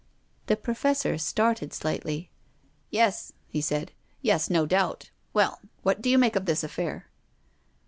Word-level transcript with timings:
The 0.47 0.57
Professor 0.57 1.19
started 1.19 1.73
slightly." 1.75 2.31
Yes," 2.89 3.33
he 3.47 3.61
said. 3.61 3.91
"Yes, 4.23 4.49
no 4.49 4.65
doubt. 4.65 5.11
Well, 5.31 5.59
what 5.83 6.01
do 6.01 6.09
you 6.09 6.17
make 6.17 6.35
of 6.35 6.45
this 6.47 6.63
affair?" 6.63 7.05